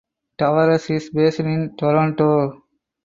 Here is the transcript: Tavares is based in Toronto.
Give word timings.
Tavares 0.35 0.89
is 0.89 1.11
based 1.11 1.41
in 1.41 1.75
Toronto. 1.77 2.63